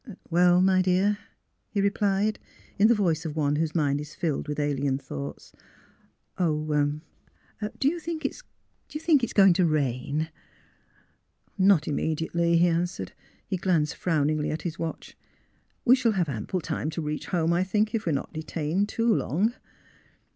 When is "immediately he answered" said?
11.87-13.11